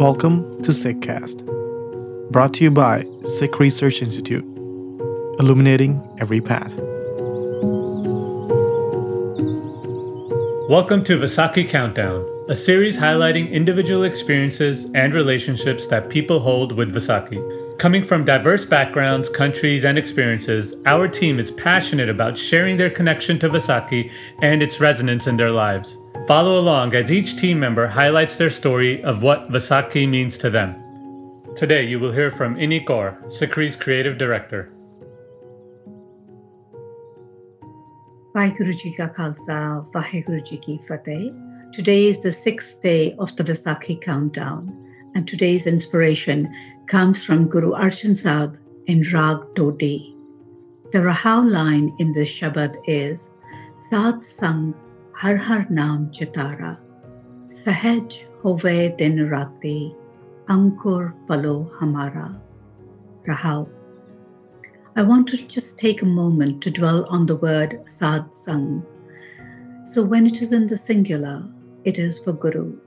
[0.00, 1.44] Welcome to Sikh Cast,
[2.30, 4.44] brought to you by Sikh Research Institute,
[5.40, 6.72] illuminating every path.
[10.68, 16.94] Welcome to Vaisakhi Countdown, a series highlighting individual experiences and relationships that people hold with
[16.94, 17.78] Vaisakhi.
[17.80, 23.36] Coming from diverse backgrounds, countries, and experiences, our team is passionate about sharing their connection
[23.40, 24.12] to Vaisakhi
[24.42, 25.98] and its resonance in their lives.
[26.28, 30.76] Follow along as each team member highlights their story of what Vaisakhi means to them.
[31.56, 34.70] Today, you will hear from Inni Kaur, SikhRI's creative director.
[38.36, 41.32] Vaheguru Ka Khalsa, Vaheguru Ki Fateh.
[41.72, 44.68] Today is the sixth day of the Vaisakhi countdown,
[45.14, 46.46] and today's inspiration
[46.88, 50.14] comes from Guru Arjan Sahib in Rag Todi.
[50.92, 53.30] The Rahau line in this Shabad is
[53.78, 54.74] Sadh Sang
[55.22, 56.76] हर हर नाम चितारा
[57.60, 59.72] सहज होवे दिन राते
[60.50, 62.26] अंकुर पलो हमारा।
[63.28, 63.66] rahau
[64.94, 68.86] I want to just take a moment to dwell on the word satsang.
[69.84, 71.44] So, when it is in the singular,
[71.84, 72.78] it is for guru,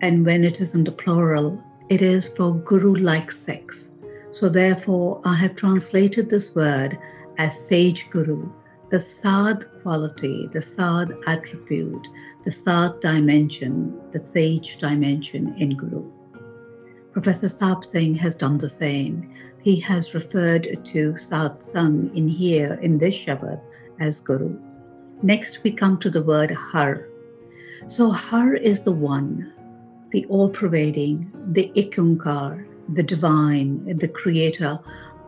[0.00, 3.92] and when it is in the plural, it is for guru like Sikhs.
[4.32, 6.96] So, therefore, I have translated this word
[7.36, 8.50] as sage guru
[8.90, 12.06] the sad quality, the sad attribute,
[12.44, 16.10] the sad dimension, the sage dimension in Guru.
[17.12, 19.30] Professor Sahib Singh has done the same.
[19.62, 23.60] He has referred to Sadh Sang in here, in this Shabad,
[24.00, 24.58] as Guru.
[25.22, 27.08] Next, we come to the word Har.
[27.86, 29.52] So, Har is the one,
[30.10, 34.78] the all pervading, the Ikunkar, the divine, the creator,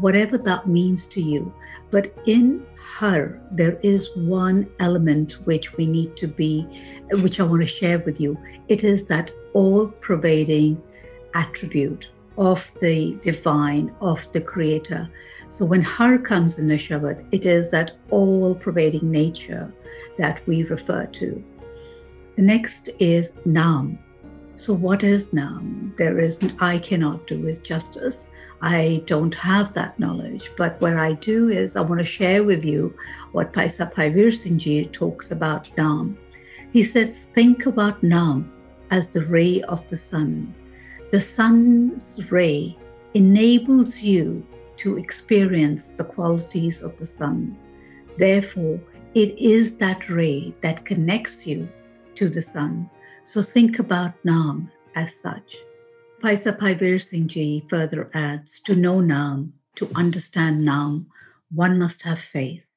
[0.00, 1.52] whatever that means to you.
[1.90, 6.66] But in Har, there is one element which we need to be,
[7.12, 8.38] which I want to share with you.
[8.68, 10.80] It is that all pervading
[11.34, 15.10] attribute of the divine, of the creator.
[15.48, 19.72] So when Har comes in the Shabad, it is that all pervading nature
[20.16, 21.44] that we refer to.
[22.36, 23.98] The next is Nam.
[24.60, 25.94] So, what is Nam?
[25.96, 28.28] There is, I cannot do is justice.
[28.60, 30.50] I don't have that knowledge.
[30.58, 32.94] But what I do is, I want to share with you
[33.32, 36.18] what Paisa Bhai Vir Singh Ji talks about Nam.
[36.74, 38.52] He says, think about Nam
[38.90, 40.54] as the ray of the sun.
[41.10, 42.76] The sun's ray
[43.14, 47.56] enables you to experience the qualities of the sun.
[48.18, 48.78] Therefore,
[49.14, 51.66] it is that ray that connects you
[52.16, 52.90] to the sun
[53.22, 55.56] so think about Nam as such.
[56.22, 61.06] Paisa Bhai Vir Singh further adds to know Nam, to understand Nam,
[61.52, 62.70] one must have faith.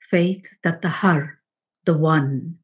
[0.00, 1.38] Faith that the Har,
[1.86, 2.58] the One,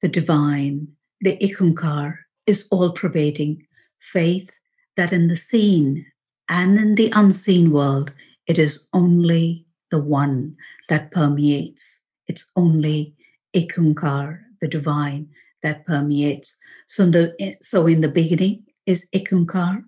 [0.00, 0.88] the Divine,
[1.20, 3.66] the Ikunkar is all pervading.
[4.00, 4.60] Faith
[4.96, 6.06] that in the seen
[6.48, 8.12] and in the unseen world,
[8.46, 10.56] it is only the One
[10.88, 12.00] that permeates.
[12.26, 13.14] It's only
[13.54, 15.28] Ikunkar, the Divine,
[15.64, 16.54] that permeates.
[16.86, 19.82] So, the, so in the beginning is ikunkar,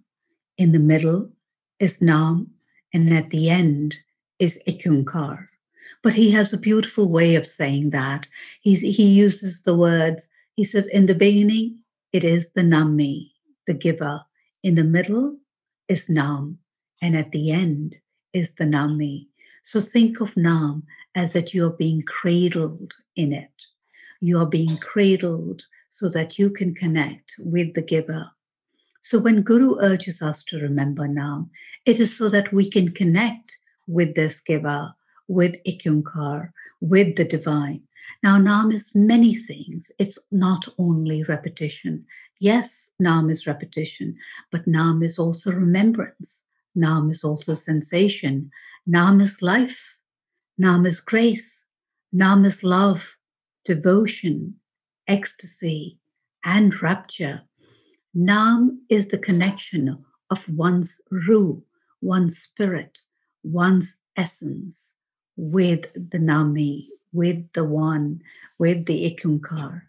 [0.59, 1.31] in the middle
[1.78, 2.50] is nam,
[2.92, 3.98] and at the end
[4.41, 5.47] is ikunkar.
[6.03, 8.26] But he has a beautiful way of saying that.
[8.60, 11.78] He's, he uses the words, he says, in the beginning,
[12.12, 13.32] it is the nami,
[13.66, 14.22] the giver.
[14.62, 15.37] In the middle
[15.88, 16.58] is nam,
[17.03, 17.97] and at the end
[18.32, 19.28] is the nami.
[19.62, 23.66] So think of nam as that you're being cradled in it.
[24.21, 28.31] You are being cradled so that you can connect with the giver.
[29.00, 31.50] So when Guru urges us to remember Nam,
[31.84, 33.56] it is so that we can connect
[33.87, 34.94] with this giver,
[35.28, 37.82] with Ikunkar, with the divine.
[38.22, 39.93] Now, Nam is many things.
[39.99, 42.05] It's not only repetition.
[42.41, 44.16] Yes, Nam is repetition,
[44.50, 46.44] but Nam is also remembrance.
[46.75, 48.50] Nam is also sensation.
[48.87, 49.99] Nam is life.
[50.59, 51.66] Nam is grace.
[52.12, 53.16] Nam is love,
[53.66, 54.54] devotion,
[55.08, 55.98] ecstasy,
[56.44, 57.42] and rapture.
[58.14, 61.60] Nam is the connection of one's Ruh,
[62.00, 63.00] one's spirit,
[63.42, 64.94] one's essence
[65.36, 68.22] with the Nami, with the One,
[68.56, 69.82] with the Ikunkar.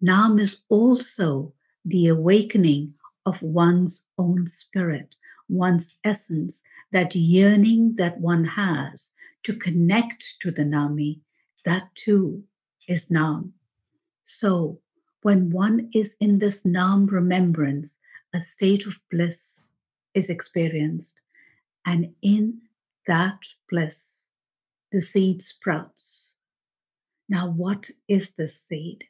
[0.00, 1.54] Nam is also
[1.84, 5.14] the awakening of one's own spirit,
[5.48, 9.12] one's essence, that yearning that one has
[9.44, 11.20] to connect to the Nami,
[11.64, 12.42] that too
[12.92, 13.54] is Nam.
[14.24, 14.78] So,
[15.22, 17.98] when one is in this Nam remembrance,
[18.34, 19.72] a state of bliss
[20.14, 21.14] is experienced.
[21.86, 22.60] And in
[23.06, 23.38] that
[23.70, 24.30] bliss,
[24.92, 26.36] the seed sprouts.
[27.28, 29.04] Now, what is this seed?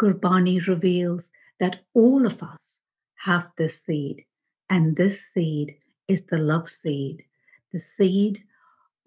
[0.00, 2.82] Gurbani reveals that all of us
[3.24, 4.24] have this seed,
[4.70, 5.76] And this seed
[6.08, 7.24] is the love seed,
[7.72, 8.44] the seed,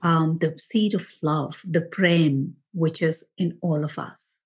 [0.02, 4.44] um, the seed of love, the prem, which is in all of us.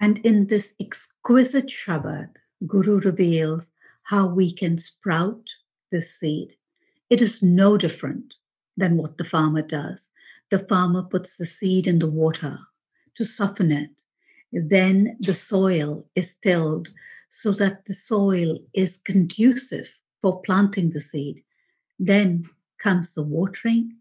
[0.00, 2.36] And in this exquisite Shabad,
[2.66, 3.70] Guru reveals
[4.04, 5.50] how we can sprout
[5.90, 6.56] this seed.
[7.10, 8.34] It is no different
[8.76, 10.10] than what the farmer does.
[10.50, 12.58] The farmer puts the seed in the water
[13.16, 14.02] to soften it.
[14.52, 16.88] Then the soil is tilled
[17.30, 21.42] so that the soil is conducive for planting the seed.
[21.98, 22.44] Then
[22.78, 23.96] comes the watering,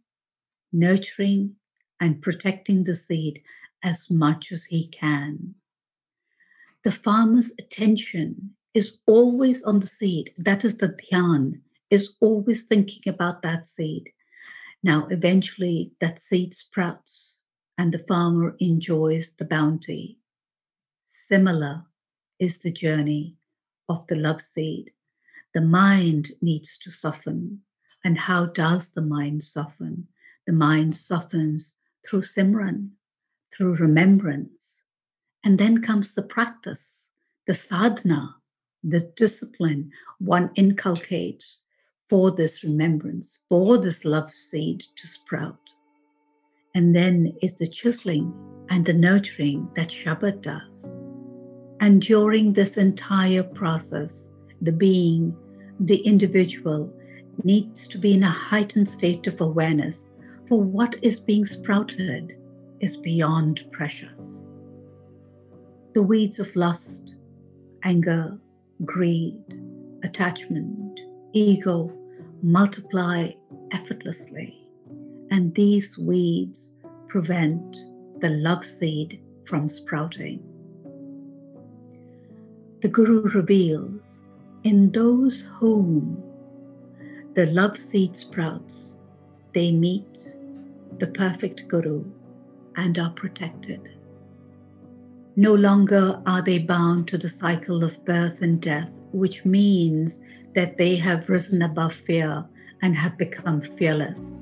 [0.72, 1.56] nurturing,
[2.00, 3.42] and protecting the seed
[3.84, 5.56] as much as he can.
[6.84, 10.34] The farmer's attention is always on the seed.
[10.38, 14.12] That is the dhyan, is always thinking about that seed.
[14.82, 17.40] Now, eventually, that seed sprouts
[17.78, 20.20] and the farmer enjoys the bounty.
[21.02, 21.86] Similar
[22.40, 23.38] is the journey
[23.88, 24.92] of the love seed.
[25.54, 27.62] The mind needs to soften.
[28.04, 30.08] And how does the mind soften?
[30.46, 31.76] The mind softens
[32.06, 32.90] through Simran,
[33.54, 34.84] through remembrance.
[35.44, 37.12] And then comes the practice,
[37.48, 38.36] the sadhana,
[38.84, 41.60] the discipline one inculcates
[42.10, 45.60] for this remembrance, for this love seed to sprout.
[46.76, 48.34] And then is the chiseling
[48.70, 50.86] and the nurturing that Shabad does.
[51.80, 55.36] And during this entire process, the being,
[55.80, 56.94] the individual,
[57.44, 60.10] needs to be in a heightened state of awareness
[60.48, 62.36] for what is being sprouted
[62.84, 64.50] is beyond precious.
[65.94, 67.16] The weeds of lust,
[67.84, 68.38] anger,
[68.84, 69.42] greed,
[70.04, 71.00] attachment,
[71.32, 71.98] ego
[72.42, 73.30] multiply
[73.72, 74.68] effortlessly,
[75.32, 76.74] and these weeds
[77.08, 77.78] prevent
[78.20, 80.44] the love seed from sprouting.
[82.82, 84.22] The Guru reveals
[84.66, 86.22] in those whom
[87.34, 88.98] the love seed sprouts,
[89.54, 90.36] they meet
[91.00, 92.04] the perfect Guru
[92.76, 93.90] and are protected.
[95.36, 100.22] No longer are they bound to the cycle of birth and death, which means
[100.54, 102.46] that they have risen above fear
[102.84, 104.38] and have become fearless.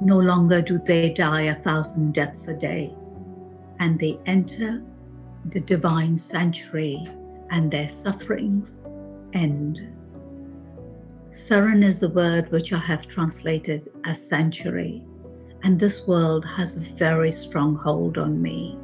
[0.00, 2.92] No longer do they die a thousand deaths a day,
[3.78, 4.82] and they enter
[5.46, 7.06] the divine sanctuary
[7.50, 8.84] and their sufferings
[9.32, 9.80] end.
[11.30, 15.04] Saran is a word which I have translated as sanctuary,
[15.62, 18.78] and this world has a very strong hold on me.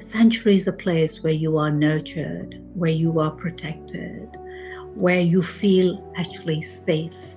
[0.00, 4.28] Sanctuary is a place where you are nurtured, where you are protected,
[4.94, 7.36] where you feel actually safe,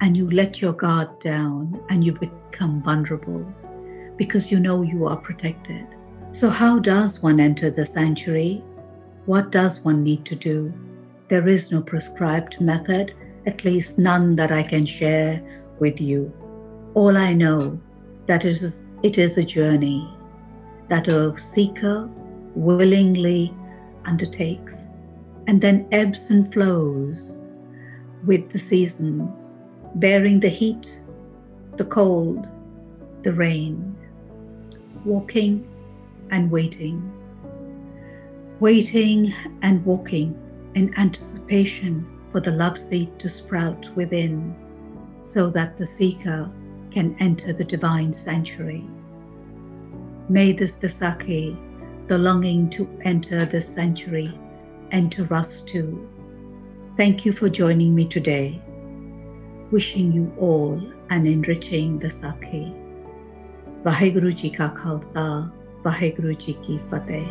[0.00, 3.46] and you let your guard down and you become vulnerable
[4.16, 5.86] because you know you are protected.
[6.30, 8.62] So, how does one enter the sanctuary?
[9.26, 10.72] What does one need to do?
[11.28, 13.14] There is no prescribed method,
[13.46, 15.42] at least none that I can share
[15.78, 16.32] with you.
[16.94, 17.80] All I know
[18.26, 20.08] that it is, it is a journey
[20.88, 22.08] that a seeker
[22.54, 23.52] willingly
[24.04, 24.94] undertakes.
[25.48, 27.40] And then ebbs and flows
[28.24, 29.58] with the seasons,
[29.96, 31.02] bearing the heat,
[31.78, 32.46] the cold,
[33.24, 33.96] the rain,
[35.04, 35.68] walking
[36.30, 37.12] and waiting,
[38.60, 40.38] waiting and walking
[40.74, 44.54] in anticipation for the love seed to sprout within
[45.20, 46.48] so that the seeker
[46.94, 48.84] can enter the divine sanctuary.
[50.28, 51.56] May this Vaisakhi,
[52.06, 54.32] the longing to enter this sanctuary,
[54.92, 56.08] enter us too.
[56.96, 58.62] Thank you for joining me today.
[59.72, 62.72] Wishing you all an enriching Vaisakhi.
[63.82, 65.50] Vaheguru Ji Ka Khalsa,
[65.82, 67.26] Vaheguru Ji Ki Fateh.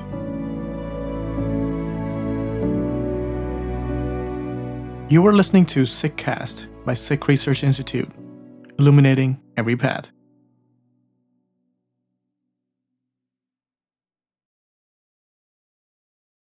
[5.10, 8.10] You were listening to Sikh Cast by Sikh Research Institute,
[8.78, 10.12] illuminating every path.